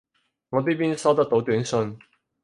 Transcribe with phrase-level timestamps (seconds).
[0.49, 1.99] 我呢邊收得到短信